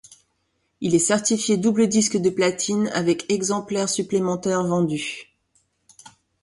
[0.79, 5.29] Il est certifié double disque de platine avec exemplaires supplémentaires vendus.